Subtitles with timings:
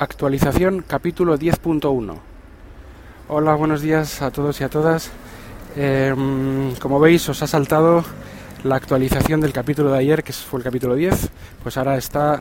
[0.00, 2.14] Actualización capítulo 10.1.
[3.26, 5.10] Hola, buenos días a todos y a todas.
[5.74, 8.04] Em, como veis, os ha saltado
[8.62, 11.30] la actualización del capítulo de ayer, que fue el capítulo 10.
[11.64, 12.40] Pues ahora está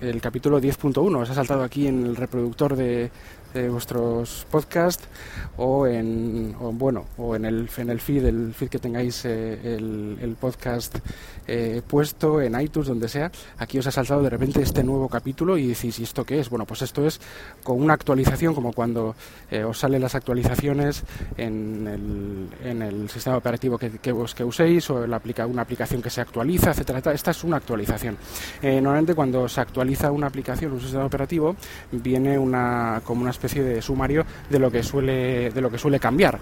[0.00, 1.20] el capítulo 10.1.
[1.20, 3.10] Os ha saltado aquí en el reproductor de,
[3.54, 5.08] de vuestros podcasts
[5.56, 10.36] o en bueno o en el en el feed el feed que tengáis eh, el,
[10.38, 10.98] podcast
[11.46, 15.56] eh, puesto en iTunes donde sea aquí os ha saltado de repente este nuevo capítulo
[15.56, 16.50] y decís ¿y esto qué es?
[16.50, 17.20] bueno pues esto es
[17.64, 19.16] con una actualización como cuando
[19.50, 21.02] eh, os salen las actualizaciones
[21.36, 26.02] en el, en el sistema operativo que, que, que uséis o la aplica, una aplicación
[26.02, 28.16] que se actualiza etcétera esta es una actualización.
[28.62, 31.56] Normalmente cuando se actualiza una aplicación un sistema operativo
[31.92, 36.00] viene una como una especie de sumario de lo que suele de lo que suele
[36.00, 36.38] cambiar.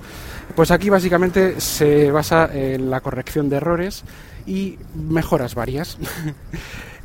[0.55, 4.03] Pues aquí básicamente se basa en la corrección de errores
[4.47, 5.99] y mejoras varias.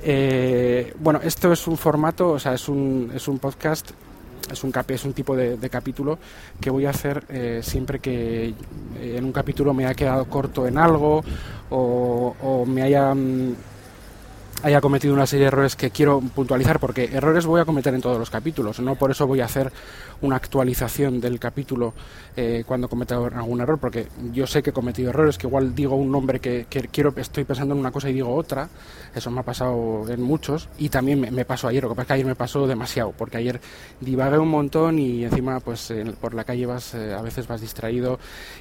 [0.03, 3.91] Eh, bueno, esto es un formato, o sea, es un, es un podcast
[4.51, 6.17] es un, es un tipo de, capítulo
[6.59, 10.65] que voy a hacer eh, siempre que eh, en un capítulo me haya quedado corto
[10.65, 11.23] en algo
[11.69, 13.55] o, o me haya mm,
[14.63, 18.01] haya cometido una serie de errores que quiero puntualizar, porque errores voy a cometer en
[18.01, 19.71] todos los capítulos, no por eso voy a hacer
[20.21, 21.93] una actualización del capítulo
[22.35, 25.95] eh, cuando cometa algún error, porque yo sé que he cometido errores, que igual digo
[25.95, 28.69] un nombre que, quiero, estoy pensando en una cosa y digo otra,
[29.15, 32.07] eso me ha pasado en muchos, y también me, pasó ayer, lo que pasa es
[32.07, 33.59] que ayer me pasó demasiado, porque ayer
[33.99, 38.19] divagué un montón y encima pues por la calle vas, eh, a veces vas distraído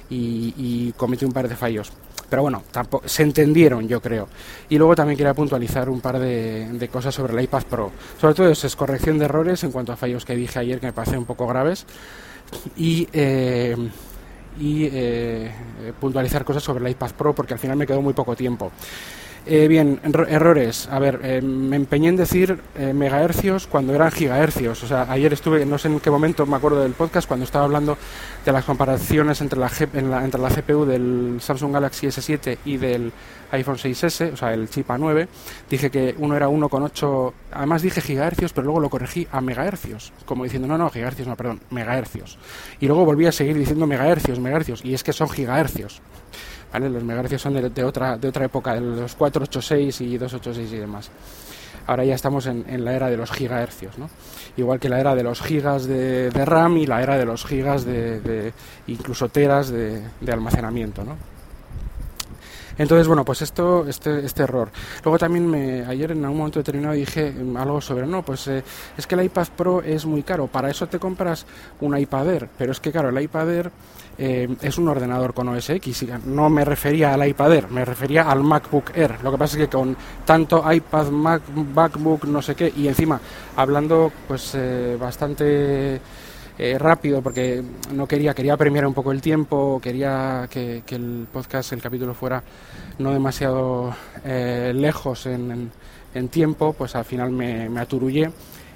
[0.09, 1.91] y, y cometí un par de fallos.
[2.31, 4.29] Pero bueno, tampoco, se entendieron, yo creo.
[4.69, 7.91] Y luego también quería puntualizar un par de, cosas sobre el iPad Pro.
[8.21, 10.85] Sobre todo eso, es corrección de errores en cuanto a fallos que dije ayer que
[10.85, 11.85] me parecen un poco graves.
[12.77, 13.75] Y, eh,
[14.57, 15.51] y eh,
[15.99, 18.71] puntualizar cosas sobre el iPad Pro porque al final me quedó muy poco tiempo.
[19.47, 20.87] Eh, bien, errores.
[20.91, 24.83] A ver, eh, me empeñé en decir eh, megahercios cuando eran gigahercios.
[24.83, 27.65] O sea, ayer estuve, no sé en qué momento me acuerdo del podcast, cuando estaba
[27.65, 27.97] hablando
[28.45, 29.71] de las comparaciones entre la,
[30.23, 33.11] entre la CPU del Samsung Galaxy S7 y del
[33.51, 35.27] iPhone 6S, o sea, el chip A9.
[35.69, 40.43] Dije que uno era 1,8, además dije gigahercios, pero luego lo corregí a megahercios, como
[40.43, 42.37] diciendo, no, no, gigahercios, no, perdón, megahercios.
[42.79, 45.99] Y luego volví a seguir diciendo megahercios, megahercios, y es que son gigahercios.
[46.73, 51.11] Los megahercios son de, otra, de otra época, de los 486 y 286 y demás.
[51.87, 54.09] Ahora ya estamos en, la era de los gigahercios, ¿no?
[54.55, 57.85] Igual que la era de los gigas de, RAM y la era de los gigas
[57.85, 58.53] de,
[58.87, 61.17] incluso teras de, almacenamiento, ¿no?
[62.81, 64.69] Entonces, bueno, pues esto, este, este error.
[65.03, 68.63] Luego también me, ayer en algún momento determinado dije mm, algo sobre, no, pues eh,
[68.97, 71.45] es que el iPad Pro es muy caro, para eso te compras
[71.79, 73.71] un iPad Air, pero es que claro, el iPad Air
[74.17, 76.07] eh, es un ordenador con OS X.
[76.25, 79.23] No me refería al iPad Air, me refería al MacBook Air.
[79.23, 81.43] Lo que pasa es que con tanto iPad, Mac,
[81.75, 83.21] MacBook, no sé qué, y encima
[83.55, 86.01] hablando pues eh, bastante
[86.61, 87.63] eh, rápido porque
[87.93, 92.43] no quería, quería premiar un poco el tiempo, quería que, el podcast, el capítulo fuera
[92.99, 95.71] no demasiado lejos en,
[96.29, 98.31] tiempo, pues al final me, me aturullé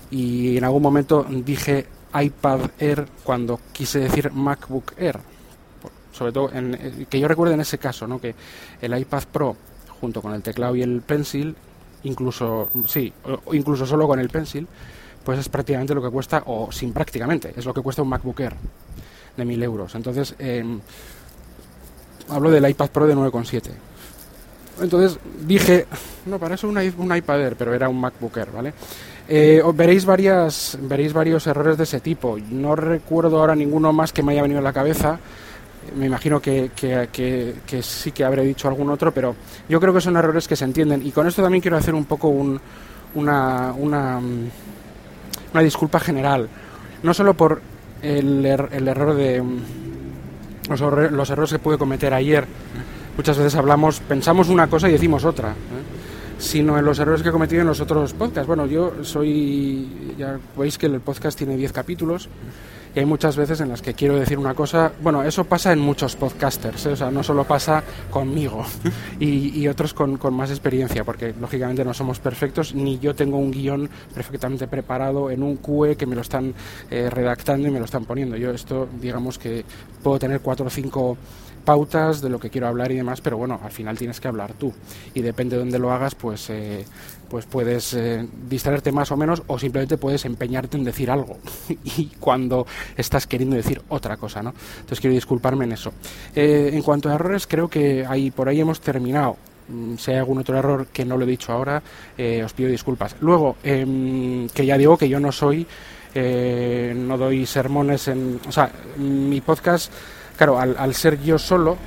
[0.09, 5.19] y en algún momento dije iPad Air cuando quise decir MacBook Air
[6.15, 8.19] sobre todo en, eh, que yo recuerdo en ese caso, ¿no?
[8.19, 8.33] que
[8.81, 9.55] el iPad Pro
[9.99, 11.55] junto con el teclado y el pencil,
[12.03, 13.11] incluso sí,
[13.51, 14.67] incluso solo con el pencil,
[15.25, 18.39] pues es prácticamente lo que cuesta, o sin prácticamente, es lo que cuesta un MacBook
[18.39, 18.53] Air
[19.35, 19.95] de 1000 euros.
[19.95, 20.79] Entonces, em,
[22.29, 23.71] hablo del iPad Pro de 9,7.
[24.81, 25.87] Entonces dije,
[26.25, 28.73] no, para eso un, un iPad Air, pero era un MacBook Air, ¿vale?
[29.27, 32.37] Eh, veréis, varias, veréis varios errores de ese tipo.
[32.37, 35.19] No recuerdo ahora ninguno más que me haya venido a la cabeza
[35.93, 36.71] me imagino que,
[37.81, 39.35] sí que habré dicho algún otro, pero
[39.69, 41.05] yo creo que son errores que se entienden.
[41.05, 44.21] Y con esto también quiero hacer un poco una, una,
[45.55, 46.47] una, disculpa general.
[47.03, 47.61] No solo por
[48.01, 49.43] el, er, el error de
[50.69, 52.45] los, los, errores que pude cometer ayer.
[53.17, 55.51] Muchas veces hablamos, pensamos una cosa y decimos otra.
[55.51, 56.05] ¿eh?
[56.37, 58.47] sino en los errores que he cometido en los otros podcasts.
[58.47, 62.29] Bueno, yo soy, ya veis que el podcast tiene 10 capítulos
[62.95, 65.79] y hay muchas veces en las que quiero decir una cosa, bueno, eso pasa en
[65.79, 66.91] muchos podcasters, ¿eh?
[66.91, 68.65] o sea, no solo pasa conmigo
[69.19, 73.89] y, otros con, más experiencia, porque lógicamente no somos perfectos, ni yo tengo un guion
[74.13, 76.53] perfectamente preparado en un QE que me lo están
[76.89, 78.37] eh, redactando y me lo están poniendo.
[78.37, 79.65] Yo esto, digamos que
[80.01, 81.17] puedo tener cuatro o cinco
[81.65, 84.53] pautas de lo que quiero hablar y demás, pero bueno, al final tienes que hablar
[84.53, 84.73] tú
[85.13, 86.85] y depende de dónde lo hagas, pues, eh,
[87.29, 91.37] pues puedes eh, distraerte más o menos o simplemente puedes empeñarte en decir algo
[91.83, 92.65] y cuando
[92.95, 94.53] estás queriendo decir otra cosa, ¿no?
[94.75, 95.91] Entonces quiero disculparme en eso.
[96.35, 100.17] Eh, en cuanto a errores, creo que ahí por ahí hemos terminado Mm, si hay
[100.17, 101.81] algún otro error que no lo he dicho ahora,
[102.17, 103.15] eh, os pido disculpas.
[103.21, 105.65] Luego, em, que ya digo que yo no soy,
[106.13, 108.39] eh, no doy sermones en...
[108.47, 109.91] O sea, mi podcast,
[110.37, 111.77] claro, al, ser yo solo,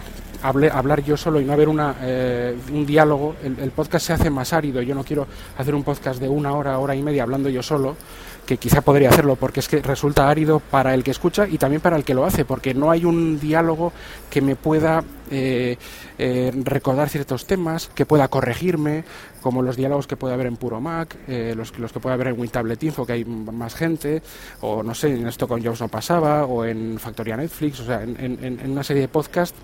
[0.43, 4.53] hablar yo solo y no haber una, eh, un diálogo, el, podcast se hace más
[4.53, 4.83] árido.
[4.83, 7.97] Yo no quiero hacer un podcast de una hora, hora y media hablando yo solo,
[8.49, 11.83] que quizá podría hacerlo porque es que resulta árido para el que escucha y también
[11.83, 13.93] para el que lo hace, porque no hay un diálogo
[14.31, 15.77] que me pueda eh,
[16.17, 19.05] eh, recordar ciertos temas, que pueda corregirme,
[19.43, 22.29] como los diálogos que puede haber en Puro Mac, eh, los, los, que puede haber
[22.29, 24.23] en WinTablet Info, que hay más gente,
[24.63, 28.03] o no sé, en esto con Jobs no pasaba, o en Factoría Netflix, o sea,
[28.03, 29.59] en, en una serie de podcasts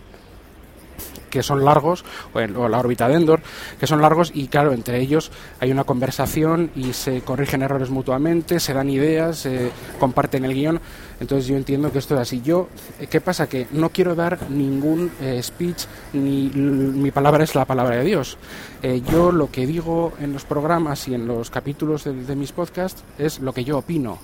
[1.35, 3.41] que son largos, o, la órbita de Endor,
[3.81, 8.61] que son largos y claro, entre ellos hay una conversación y se corrigen errores mutuamente,
[8.61, 10.81] se dan ideas, se comparten el guion.
[11.19, 12.41] Entonces yo entiendo que esto es así.
[12.41, 12.69] Yo,
[13.01, 13.49] eh, ¿qué pasa?
[13.49, 18.39] Que no quiero dar ningún eh, speech, ni mi palabra es la palabra de Dios.
[18.81, 23.03] Eh, yo lo que digo en los programas y en los capítulos de, mis podcasts
[23.19, 24.19] es lo que yo opino.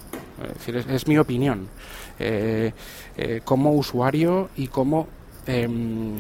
[0.45, 1.69] Es decir, es, mi opinión.
[3.45, 5.09] como usuario y como
[5.47, 6.17] em,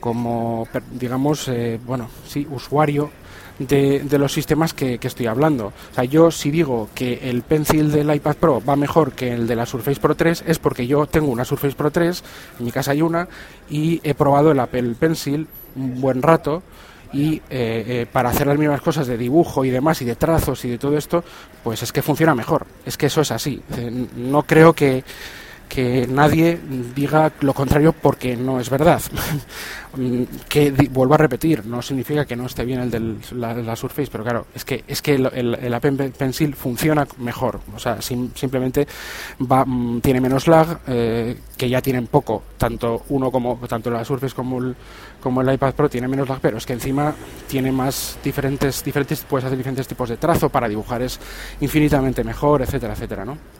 [0.00, 3.10] como, digamos, eh, bueno, sí, usuario
[3.58, 5.66] de, de los sistemas que, que, estoy hablando.
[5.66, 9.46] O sea, yo si digo que el Pencil del iPad Pro va mejor que el
[9.46, 12.24] de la Surface Pro 3 es porque yo tengo una Surface Pro 3,
[12.58, 13.28] en mi casa hay una,
[13.68, 16.62] y he probado el Apple Pencil un buen rato
[17.12, 20.64] y eh, eh, para hacer las mismas cosas de dibujo y demás y de trazos
[20.64, 21.24] y de todo esto,
[21.64, 22.66] pues es que funciona mejor.
[22.84, 23.62] Es que eso es así.
[24.16, 25.02] No creo que
[25.68, 26.58] que nadie
[26.94, 29.02] diga lo contrario porque no es verdad.
[30.48, 34.22] que vuelvo a repetir, no significa que no esté bien el de la, Surface, pero
[34.22, 38.86] claro, es que es que el, el, Apple Pencil funciona mejor, o sea, simplemente
[39.40, 44.04] va, mm, tiene menos lag, eh, que ya tienen poco, tanto uno como tanto la
[44.04, 44.76] Surface como el,
[45.20, 47.14] como el iPad Pro tiene menos lag, pero es que encima
[47.46, 51.18] tiene más diferentes diferentes puedes hacer diferentes tipos de trazo para dibujar es
[51.60, 53.57] infinitamente mejor, etcétera, etcétera, ¿no?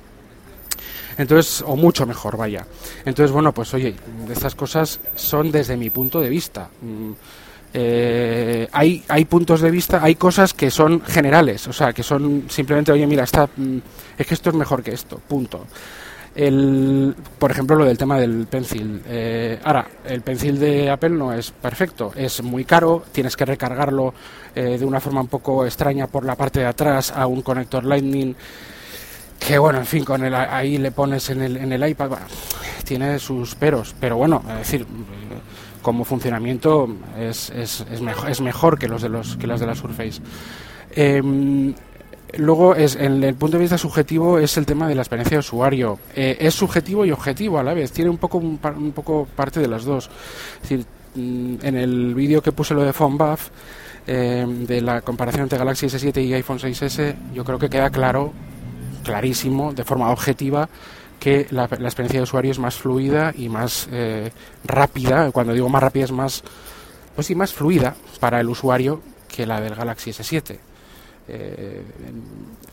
[1.18, 2.64] Entonces, o mucho mejor, vaya.
[3.04, 3.94] Entonces, bueno, pues oye,
[4.30, 6.70] estas cosas son desde mi punto de vista.
[6.80, 7.12] Mm,
[7.74, 12.44] eh, hay, hay puntos de vista, hay cosas que son generales, o sea, que son
[12.48, 13.78] simplemente, oye, mira, está, mm,
[14.16, 15.66] es que esto es mejor que esto, punto.
[16.34, 19.02] El, por ejemplo, lo del tema del pencil.
[19.06, 24.14] Eh, ahora, el pencil de Apple no es perfecto, es muy caro, tienes que recargarlo
[24.54, 27.84] eh, de una forma un poco extraña por la parte de atrás a un conector
[27.84, 28.36] Lightning
[29.38, 32.11] que bueno, en fin, con el, ahí le pones en el, en el iPad,
[32.85, 34.87] tiene sus peros, pero bueno, es decir,
[35.82, 36.88] como funcionamiento
[37.19, 40.20] es, es, es, mejor, es mejor que los de los que las de la Surface.
[40.90, 41.75] Em,
[42.37, 45.40] luego, es, en el punto de vista subjetivo, es el tema de la experiencia de
[45.40, 45.99] usuario.
[46.14, 49.69] Eh, es subjetivo y objetivo a la vez, tiene un poco, un, poco parte de
[49.69, 50.11] las dos.
[50.56, 53.49] Es decir, mm, en el vídeo que puse lo de PhoneBuff,
[54.06, 58.32] eh, de la comparación entre Galaxy S7 y iPhone 6S, yo creo que queda claro
[59.08, 60.69] clarísimo, de forma objetiva,
[61.19, 64.31] que la, experiencia de usuario es más fluida y más eh,
[64.64, 65.31] rápida.
[65.32, 66.44] Cuando digo más rápida es más,
[67.14, 70.58] pues sí, más fluida para el usuario que la del Galaxy S7.
[71.31, 71.82] Eh,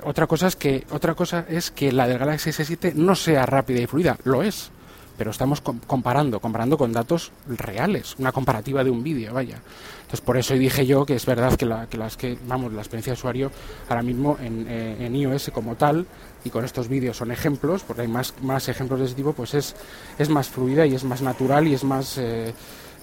[0.03, 3.79] otra cosa es que otra cosa es que la del Galaxy S7 no sea rápida
[3.79, 4.71] y fluida, lo es
[5.17, 9.59] pero estamos comparando, comparando con datos reales, una comparativa de un vídeo, vaya.
[10.01, 12.81] Entonces por eso dije yo que es verdad que, la, que las que, vamos, la
[12.81, 13.51] experiencia de usuario
[13.89, 16.05] ahora mismo en, eh, en iOS como tal,
[16.43, 19.55] y con estos vídeos son ejemplos, porque hay más, más ejemplos de ese tipo, pues
[19.55, 19.75] es,
[20.19, 22.53] es más fluida y es más natural y es más, eh,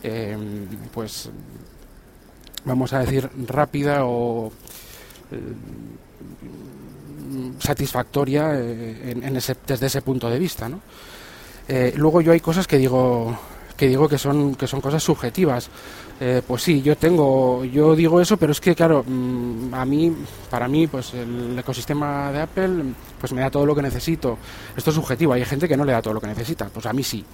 [0.05, 0.37] eh,
[0.95, 1.29] pues,
[2.65, 4.53] vamos a decir, rápida o
[7.59, 10.81] satisfactoria en, ese, desde ese punto de vista, ¿no?
[11.69, 13.37] Eh, luego yo hay cosas que digo
[13.77, 15.69] que digo que son que son cosas subjetivas.
[16.21, 20.15] Eh, pues sí, yo tengo, yo digo eso, pero es que claro, mm, a mí,
[20.51, 22.85] para mí, pues el ecosistema de Apple,
[23.21, 24.39] pues me da todo lo que necesito.
[24.77, 25.33] Esto es subjetivo.
[25.33, 26.69] Hay gente que no le da todo lo que necesita.
[26.69, 27.25] Pues a mí sí.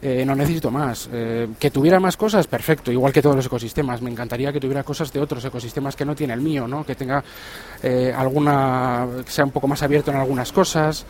[0.00, 1.08] Eh, no necesito más.
[1.58, 4.00] que tuviera más cosas, perfecto, igual que todos los ecosistemas.
[4.00, 6.84] Me encantaría que tuviera cosas de otros ecosistemas que no tiene el mío, ¿no?
[6.84, 7.22] Que tenga
[8.16, 11.06] alguna, que sea un poco más abierto en algunas cosas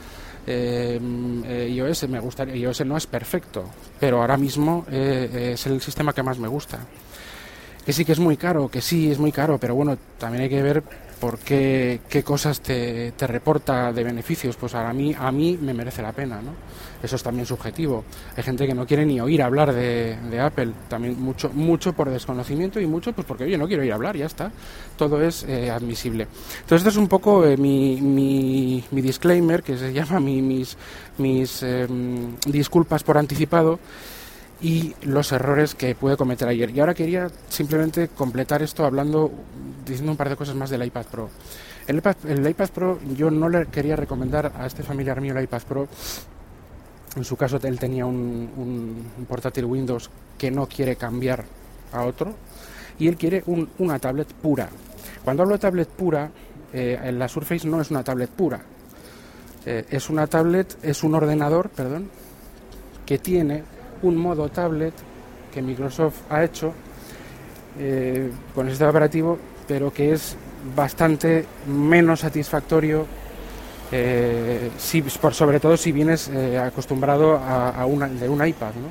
[0.46, 1.00] eh,
[1.44, 3.64] eh, iOS me gustaría iOS no es perfecto
[3.98, 6.78] pero ahora mismo eh, es el sistema que más me gusta.
[7.84, 10.48] Que sí que es muy caro que sí es muy caro pero bueno también hay
[10.48, 10.82] que ver
[11.20, 15.72] por qué, qué cosas te, te, reporta de beneficios, pues a mí, a mí me
[15.72, 16.52] merece la pena, ¿no?
[17.02, 18.04] Eso es también subjetivo.
[18.36, 22.80] Hay gente que no quiere ni oír hablar de, Apple, también mucho, mucho por desconocimiento
[22.80, 24.50] y mucho pues porque, oye, no quiero ir a hablar, ya está.
[24.96, 26.26] Todo es eh, admisible.
[26.60, 30.76] Entonces, esto es un poco eh, mi, mi, mi, disclaimer, que se llama mi, mis,
[31.18, 33.78] mis em, disculpas por anticipado.
[34.60, 36.70] y los errores que puede cometer ayer.
[36.70, 39.30] Y ahora quería simplemente completar esto hablando,
[39.86, 41.30] diciendo un par de cosas más del iPad Pro.
[41.86, 45.88] El iPad, Pro, yo no le quería recomendar a este familiar mío el iPad Pro.
[47.16, 51.44] En su caso, él tenía un, portátil Windows que no quiere cambiar
[51.92, 52.34] a otro
[52.98, 53.42] y él quiere
[53.78, 54.68] una tablet pura.
[55.24, 56.30] Cuando hablo de tablet pura,
[56.72, 58.60] eh, la Surface no es una tablet pura.
[59.64, 62.08] Eh, es una tablet, es un ordenador, perdón,
[63.04, 63.62] que tiene
[64.02, 64.94] un modo tablet
[65.52, 66.72] que Microsoft ha hecho
[67.78, 70.36] eh, con el sistema operativo, pero que es
[70.74, 73.06] bastante menos satisfactorio,
[73.92, 78.74] eh, si, por, sobre todo si vienes eh, acostumbrado a, una, de un iPad.
[78.74, 78.88] ¿no?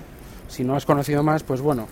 [0.48, 1.88] Si no has conocido más, pues bueno,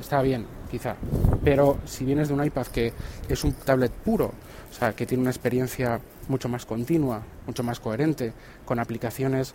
[0.00, 0.96] está bien, quizá.
[1.44, 2.92] Pero si vienes de un iPad que
[3.28, 4.32] es un tablet puro,
[4.70, 8.32] o sea, que tiene una experiencia mucho más continua, mucho más coherente,
[8.64, 9.54] con aplicaciones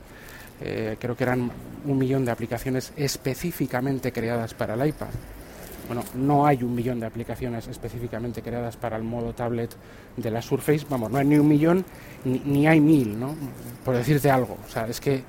[0.59, 1.51] eh, creo que eran
[1.85, 5.09] un millón de aplicaciones específicamente creadas para el iPad.
[5.87, 9.71] Bueno, no hay un millón de aplicaciones específicamente creadas para el modo tablet
[10.15, 10.85] de la Surface.
[10.89, 11.85] Vamos, no hay ni un millón
[12.25, 13.35] ni, hay mil, ¿no?
[13.85, 14.57] Por decirte algo.
[14.65, 15.23] O sea, es que,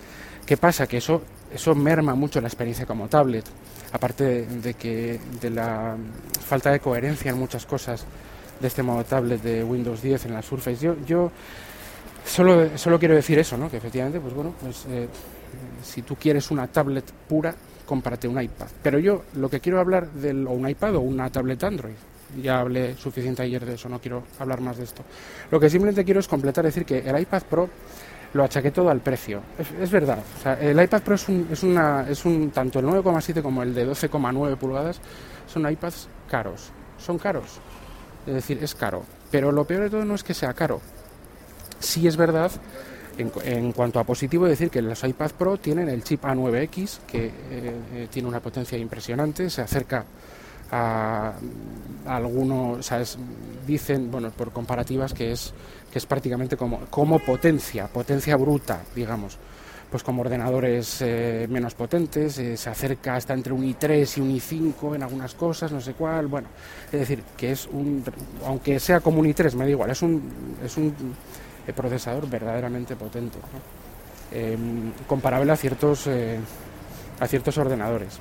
[0.44, 0.86] ¿qué pasa?
[0.86, 3.44] Que eso, eso merma mucho la experiencia como tablet.
[3.92, 5.96] Aparte de, que de la
[6.46, 8.04] falta de coherencia en muchas cosas
[8.60, 10.84] de este modo tablet de Windows 10 en la Surface.
[10.84, 11.30] Yo, yo
[12.28, 13.70] Solo, solo quiero decir eso, ¿no?
[13.70, 15.08] Que efectivamente, pues bueno, pues eh,
[15.82, 17.54] si tú quieres una tablet pura,
[17.88, 18.66] cómprate un iPad.
[18.83, 21.95] Pero yo lo que quiero hablar del o un iPad o una tablet Android.
[22.42, 25.02] Ya hablé suficiente ayer de eso, no quiero hablar más de esto.
[25.50, 27.71] Lo que simplemente quiero es completar, decir que el iPad Pro
[28.35, 29.40] lo achaqué todo al precio.
[29.80, 30.18] Es, verdad.
[30.38, 33.62] O sea, el iPad Pro es un, es una, es un tanto el 9,7 como
[33.62, 35.00] el de 12,9 pulgadas
[35.47, 36.71] son iPads caros.
[36.99, 37.59] Son caros.
[38.26, 39.02] Es decir, es caro.
[39.30, 40.83] Pero lo peor de todo no es que sea caro,
[41.80, 42.50] Sí es verdad,
[43.18, 47.32] en, cuanto a positivo, decir que los iPad Pro tienen el chip A9X, que eh,
[47.50, 50.04] eh, tiene una potencia impresionante, se acerca
[50.70, 51.34] a,
[52.06, 53.18] algunos, ¿sabes?
[53.66, 55.52] dicen, bueno, por comparativas, que es,
[55.90, 59.38] que es prácticamente como, como potencia, potencia bruta, digamos
[59.90, 64.96] pues como ordenadores eh, menos potentes, se acerca hasta entre un i3 y un i5
[64.96, 66.48] en algunas cosas, no sé cuál, bueno,
[66.92, 68.04] es decir, que es un,
[68.44, 70.22] aunque sea como un i3, me da igual, es un,
[70.62, 70.94] es un
[71.72, 73.38] procesador verdaderamente potente,
[74.32, 76.38] em, comparable a ciertos, eh,
[77.20, 78.18] a ciertos ordenadores.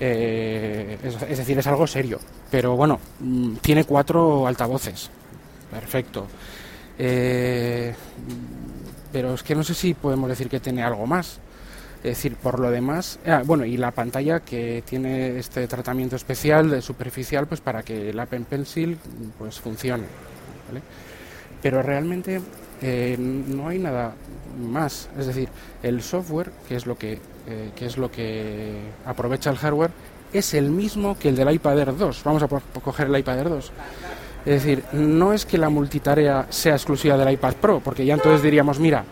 [0.00, 2.20] Eh, es, decir, es algo serio,
[2.50, 5.10] pero bueno, mm, tiene cuatro altavoces,
[5.70, 6.26] perfecto.
[6.98, 7.94] Eh,
[9.12, 11.40] pero es que no sé si podemos decir que tiene algo más.
[11.98, 16.70] Es decir, por lo demás, ah, bueno, y la pantalla que tiene este tratamiento especial
[16.70, 18.96] de superficial, pues para que el Apple Pencil
[19.36, 20.04] pues funcione.
[20.68, 20.80] ¿vale?
[21.62, 22.40] Pero realmente
[22.82, 24.14] eh, no hay nada
[24.60, 25.08] más.
[25.18, 25.48] Es decir,
[25.82, 29.90] el software, que es lo que, eh, que es lo que aprovecha el hardware,
[30.32, 32.22] es el mismo que el del iPad Air 2.
[32.24, 33.72] Vamos a coger el iPad Air 2.
[34.46, 38.42] Es decir, no es que la multitarea sea exclusiva del iPad Pro, porque ya entonces
[38.42, 39.04] diríamos, mira,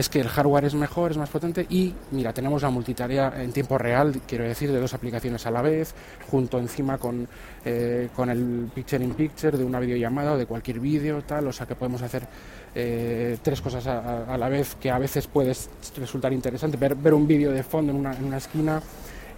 [0.00, 3.52] es que el hardware es mejor, es más potente y mira, tenemos la multitarea en
[3.52, 5.94] tiempo real, quiero decir, de dos aplicaciones a la vez,
[6.30, 7.28] junto encima con,
[7.66, 11.52] eh, con el picture in picture de una videollamada o de cualquier vídeo, tal, o
[11.52, 12.26] sea que podemos hacer
[12.74, 15.54] eh, tres cosas a, la vez que a veces puede
[15.96, 18.80] resultar interesante, ver, ver un vídeo de fondo en una, en una esquina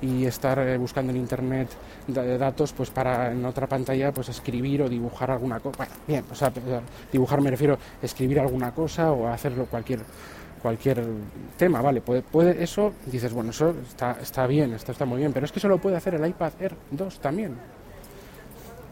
[0.00, 1.68] y estar eh, buscando en internet
[2.08, 6.34] datos pues para en otra pantalla pues escribir o dibujar alguna cosa bueno, bien o
[6.34, 6.52] sea
[7.12, 10.00] dibujar me refiero a escribir alguna cosa o hacerlo cualquier
[10.62, 11.04] cualquier
[11.56, 15.32] tema, vale, puede, puede eso, dices, bueno, eso está, está bien, esto está muy bien,
[15.32, 17.56] pero es que eso lo puede hacer el iPad Air 2 también.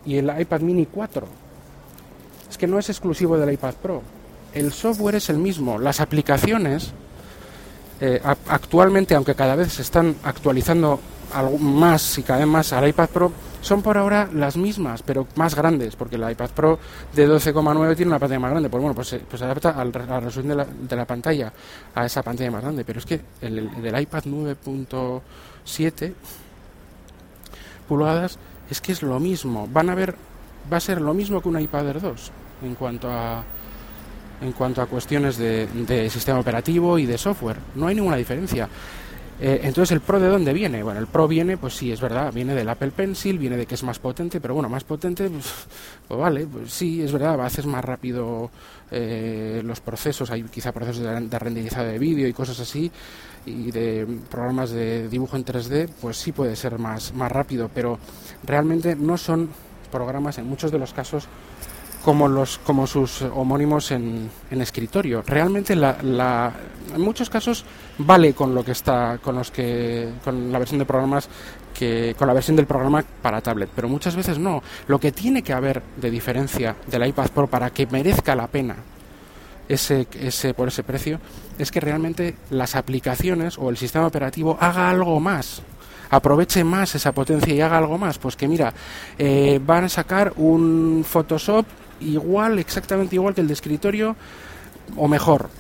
[0.05, 1.27] Y el iPad Mini 4.
[2.51, 4.03] Es que no es exclusivo del iPad Pro.
[4.53, 6.93] El software es el mismo, las aplicaciones
[8.01, 10.99] eh, actualmente, aunque cada vez se están actualizando
[11.59, 15.55] más y cada vez más al iPad Pro, son por ahora las mismas, pero más
[15.55, 16.79] grandes, porque el iPad Pro
[17.15, 18.69] de 12,9 tiene una pantalla más grande.
[18.69, 21.53] Pues bueno, pues, se pues adapta a la resolución de la, pantalla
[21.95, 22.85] a esa pantalla más grande.
[22.85, 26.13] Pero es que el, del iPad 9.7
[27.89, 28.39] pulgadas
[28.71, 29.69] es que es lo mismo.
[29.71, 30.15] Van a ver,
[30.73, 32.33] va a ser lo mismo que un iPad Air 2
[32.63, 33.45] en cuanto a
[34.43, 37.59] en cuanto a cuestiones de, de sistema operativo y de software.
[37.75, 38.69] No hay ninguna diferencia.
[39.43, 40.83] Eh, entonces, ¿el Pro de dónde viene?
[40.83, 43.75] Bueno, el Pro viene, pues sí, es verdad, viene del Apple Pencil, viene de que
[43.75, 45.47] es más potente, pero bueno, más potente, pues,
[46.07, 48.51] pues vale, pues sí, es verdad, haces más rápido
[48.91, 52.93] eh, los procesos, hay quizá procesos de, renderizado de vídeo y cosas así,
[53.47, 57.99] y de programas de dibujo en 3D, pues sí puede ser más, más rápido, pero
[58.43, 59.49] realmente no son
[59.91, 61.27] programas en muchos de los casos
[62.05, 66.53] como los como sus homónimos en, en escritorio realmente la, la,
[66.95, 67.65] en muchos casos
[67.99, 71.29] vale con lo que está, con los que, con la versión de programas
[71.75, 74.63] que, con la versión del programa para tablet, pero muchas veces no.
[74.89, 78.77] Lo que tiene que haber de diferencia del iPad Pro para que merezca la pena
[79.69, 81.21] ese, ese, por ese precio
[81.59, 85.63] es que realmente las aplicaciones o el sistema operativo haga algo más
[86.11, 88.75] aproveche más esa potencia y haga algo más pues que mira
[89.17, 91.65] eh, van a sacar un Photoshop
[92.01, 94.17] igual exactamente igual que el de escritorio
[94.97, 95.51] o mejor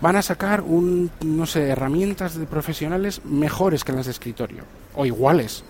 [0.00, 4.64] van a sacar un no sé herramientas de profesionales mejores que las de escritorio
[4.94, 5.64] o iguales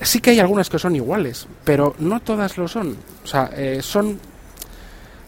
[0.00, 3.80] sí que hay algunas que son iguales pero no todas lo son o sea eh,
[3.82, 4.18] son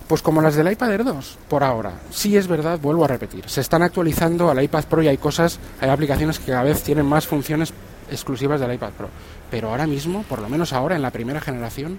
[0.06, 1.92] pues como las del iPad Air 2, por ahora.
[2.10, 5.58] Sí es verdad, vuelvo a repetir, se están actualizando al iPad Pro y hay cosas,
[5.80, 7.72] hay aplicaciones que cada vez tienen más funciones
[8.10, 9.08] exclusivas del iPad Pro.
[9.50, 11.98] Pero ahora mismo, por lo menos ahora en la primera generación,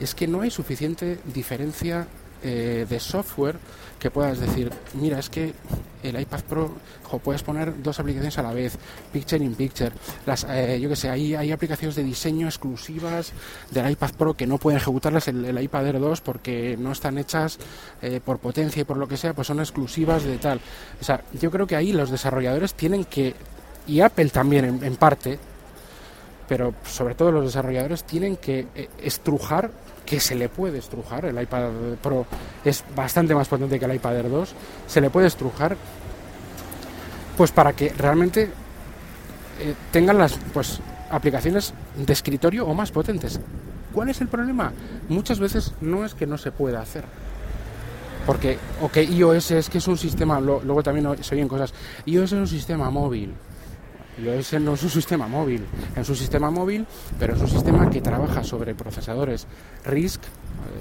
[0.00, 2.06] es que no hay suficiente diferencia
[2.40, 3.56] eh, de software
[3.98, 5.52] que puedas decir, mira, es que
[6.04, 6.70] el iPad Pro
[7.24, 8.78] puedes poner dos aplicaciones a la vez,
[9.12, 9.90] Picture in Picture,
[10.24, 13.32] las, eh, yo que sé, hay, hay aplicaciones de diseño exclusivas
[13.72, 17.18] del iPad Pro que no pueden ejecutarlas el, el iPad Air 2 porque no están
[17.18, 17.58] hechas
[18.02, 20.60] eh, por potencia y por lo que sea, pues son exclusivas de tal.
[21.00, 23.34] O sea, yo creo que ahí los desarrolladores tienen que,
[23.88, 25.40] y Apple también en, en parte,
[26.46, 28.68] pero sobre todo los desarrolladores tienen que
[29.02, 29.72] estrujar
[30.08, 31.68] que se le puede estrujar, el iPad
[32.02, 32.24] Pro
[32.64, 34.54] es bastante más potente que el iPad Air 2,
[34.86, 35.76] se le puede estrujar
[37.36, 38.44] pues para que realmente
[39.60, 43.38] eh, tengan las pues aplicaciones de escritorio o más potentes.
[43.92, 44.72] ¿Cuál es el problema?
[45.10, 47.04] Muchas veces no es que no se pueda hacer.
[48.26, 51.72] Porque, ok, iOS es que es un sistema, lo, luego también se oyen cosas,
[52.06, 53.34] iOS es un sistema móvil,
[54.18, 55.64] no es un sistema móvil,
[55.96, 56.86] es un sistema móvil,
[57.18, 59.46] pero es un sistema que trabaja sobre procesadores
[59.84, 60.20] RISC,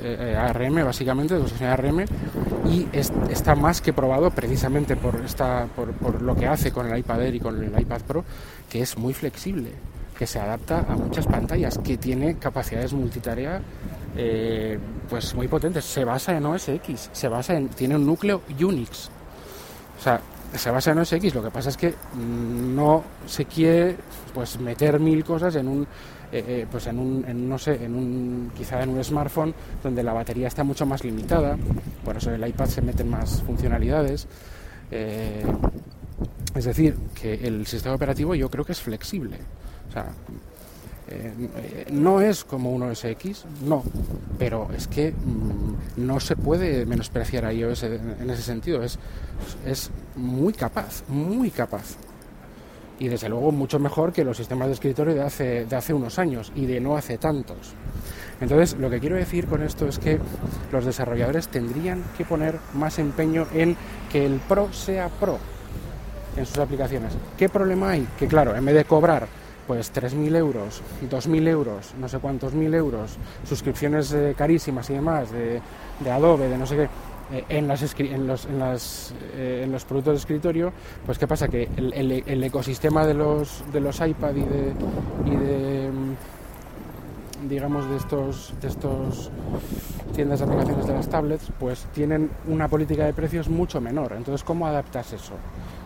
[0.04, 2.06] eh, ARM básicamente, de ARM,
[2.66, 2.88] y
[3.30, 7.22] está más que probado precisamente por, esta, por, por lo que hace con el iPad
[7.24, 8.26] Air y con el iPad Pro,
[8.70, 9.72] que es muy flexible,
[10.18, 13.62] que se adapta a muchas pantallas, que tiene capacidades multitarea
[14.16, 14.80] eh,
[15.10, 15.86] pues muy potentes.
[15.86, 19.10] Se basa en OS X, se basa en, tiene un núcleo Unix.
[20.00, 20.20] O sea,
[20.54, 23.98] se basa en OS X, lo que pasa es que no se quiere
[24.34, 25.88] pues meter mil cosas en un
[26.32, 30.04] eh, eh, pues en un en, no sé en un quizá en un smartphone donde
[30.04, 31.58] la batería está mucho más limitada.
[32.04, 34.28] Por eso en el iPad se meten más funcionalidades.
[34.92, 35.46] Eh,
[36.54, 39.38] es decir que el sistema operativo yo creo que es flexible.
[39.90, 40.08] O sea
[41.10, 43.84] eh, no es como un OS X, no,
[44.38, 49.00] pero es que mm, no se puede menospreciar a iOS en ese sentido, es,
[49.66, 51.96] es muy capaz, muy capaz.
[53.00, 56.18] Y desde luego mucho mejor que los sistemas de escritorio de hace, de hace unos
[56.18, 57.74] años y de no hace tantos.
[58.42, 60.20] Entonces, lo que quiero decir con esto es que
[60.72, 63.76] los desarrolladores tendrían que poner más empeño en
[64.12, 65.38] que el Pro sea Pro
[66.36, 67.14] en sus aplicaciones.
[67.38, 68.08] ¿Qué problema hay?
[68.18, 69.28] Que claro, en vez de cobrar
[69.68, 75.32] pues 3.000 euros, 2.000 euros, no sé cuántos mil euros, suscripciones eh, carísimas y demás
[75.32, 75.62] de,
[76.00, 76.90] de, Adobe, de no sé qué,
[77.38, 80.72] eh, en, las, en, los, en, las, eh, en los productos de escritorio,
[81.06, 84.74] pues qué pasa que el, ecosistema de los, de los iPad y de,
[85.26, 89.30] y de mm, digamos de estos de estos
[90.16, 94.14] tiendas de aplicaciones de las tablets pues tienen una política de precios mucho menor.
[94.14, 95.34] Entonces cómo adaptas eso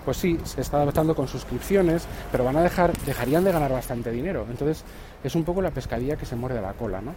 [0.05, 4.11] pues sí, se está adaptando con suscripciones, pero van a dejar, dejarían de ganar bastante
[4.11, 4.45] dinero.
[4.49, 4.83] Entonces,
[5.23, 7.13] es un poco la pescadilla que se muerde la cola, ¿no?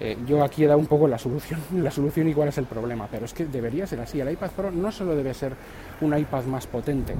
[0.00, 3.08] Eh, yo aquí he dado un poco la solución, la solución cuál es el problema,
[3.10, 4.20] pero es que debería ser así.
[4.20, 5.52] El iPad Pro no solo debe ser
[6.00, 7.14] un iPad más potente,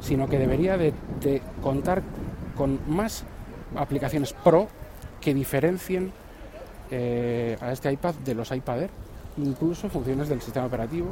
[0.00, 2.02] sino que debería de, de contar
[2.56, 3.24] con más
[3.76, 4.68] aplicaciones Pro
[5.20, 6.12] que diferencien
[6.90, 8.90] eh, a este iPad de los iPad Air,
[9.38, 11.08] incluso funciones del sistema operativo,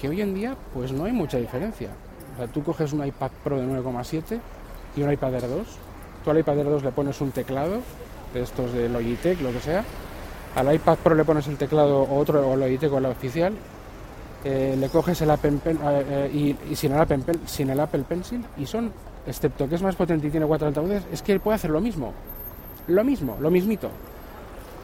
[0.00, 1.90] que hoy en día pues no hay mucha diferencia.
[2.34, 4.40] O sea, tú coges un iPad Pro de 9,7
[4.96, 5.66] y un iPad Air 2.
[6.24, 7.80] Tú al iPad Air 2 le pones un teclado,
[8.32, 9.84] de estos de Logitech, lo que sea.
[10.56, 13.54] Al iPad Pro le pones el teclado o otro, o Logitech o la oficial.
[14.44, 18.92] Eh, le coges el Apple Pen, eh, eh, y, sin, el Apple, Pencil y son,
[19.26, 22.12] excepto que es más potente y tiene cuatro altavoces, es que puede hacer lo mismo.
[22.88, 23.88] Lo mismo, lo mismito.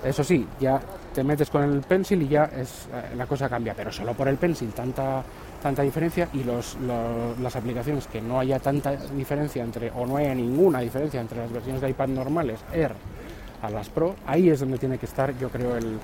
[0.03, 0.81] Eso sí, ya
[1.15, 4.37] te metes con el pencil y ya es, la cosa cambia, pero solo por el
[4.37, 5.23] pencil tanta
[5.61, 10.17] tanta diferencia y los, los, las aplicaciones que no haya tanta diferencia entre, o no
[10.17, 12.93] haya ninguna diferencia entre las versiones de iPad normales, Air,
[13.63, 15.99] a las Pro, ahí es donde tiene que estar, yo creo, el,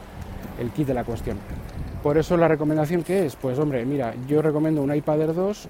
[0.60, 1.38] el kit de la cuestión.
[2.02, 5.68] Por eso la recomendación que es, pues hombre, mira, yo recomiendo un iPad Air 2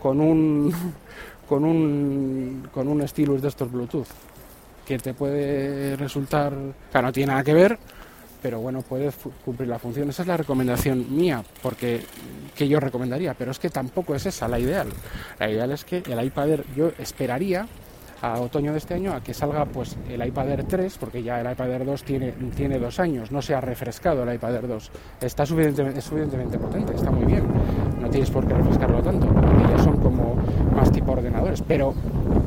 [0.00, 0.72] con un
[1.48, 4.06] con un con un stylus de estos Bluetooth
[4.86, 6.52] que te puede resultar,
[6.90, 7.78] claro, no tiene nada que ver,
[8.42, 9.10] pero bueno, puede
[9.44, 10.10] cumplir la función.
[10.10, 12.00] Esa es la recomendación mía, porque
[12.56, 14.88] que yo recomendaría, pero es que tampoco es esa la ideal.
[15.38, 17.66] La ideal es que el iPad Air, yo esperaría
[18.20, 21.40] a otoño de este año a que salga pues el iPad Air 3, porque ya
[21.40, 24.68] el iPad Air 2 tiene, tiene dos años, no se ha refrescado el iPad Air
[24.68, 24.90] 2.
[25.20, 27.44] Está suficientemente, es suficientemente potente, está muy bien,
[28.00, 30.36] no tienes por qué refrescarlo tanto, porque ya son como
[30.74, 31.94] más tipo ordenadores, pero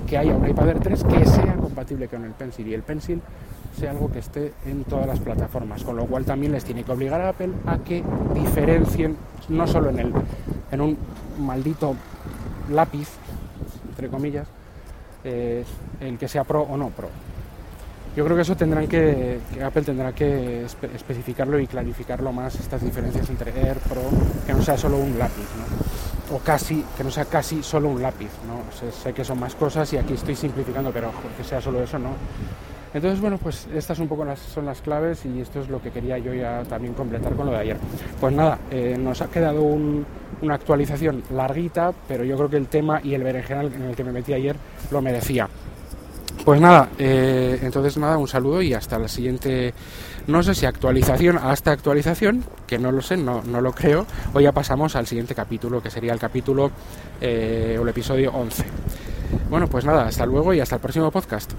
[0.08, 3.22] que haya un iPad Air 3 que sea compatible con el Pencil y el Pencil
[3.76, 6.92] sea algo que esté en todas las plataformas, con lo cual también les tiene que
[6.92, 9.18] obligar a Apple a que diferencien
[9.50, 10.14] no solo en el
[10.72, 10.98] en un
[11.40, 11.96] maldito
[12.72, 13.10] lápiz
[13.90, 14.48] entre comillas
[15.24, 15.64] eh,
[16.00, 17.10] el que sea Pro o no Pro.
[18.16, 23.30] Yo creo que eso tendrán que, Apple tendrá que especificarlo y clarificarlo más estas diferencias
[23.30, 24.04] entre Air, Pro,
[24.46, 26.36] que no sea solo un lápiz, ¿no?
[26.36, 28.64] o casi, que no sea casi solo un lápiz, ¿no?
[28.92, 32.10] Sé, que son más cosas y aquí estoy simplificando, pero que sea solo eso, ¿no?
[32.96, 35.92] Entonces, bueno, pues estas un poco las, son las claves y esto es lo que
[35.92, 37.78] quería yo ya también completar con lo de ayer.
[38.22, 43.02] Pues nada, eh, nos ha quedado una actualización larguita, pero yo creo que el tema
[43.04, 44.56] y el berenjenal en el que me metí ayer
[44.92, 45.50] lo merecía.
[46.46, 49.74] Pues nada, eh, entonces nada, un saludo y hasta la siguiente,
[50.28, 54.44] no sé si actualización, hasta actualización, que no lo sé, no, no lo creo, hoy
[54.44, 56.72] ya pasamos al siguiente capítulo, que sería el capítulo
[57.20, 58.64] eh, o el episodio 11.
[59.50, 61.52] Bueno, pues nada, hasta luego y hasta el próximo podcast.